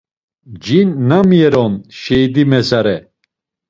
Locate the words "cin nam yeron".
0.63-1.73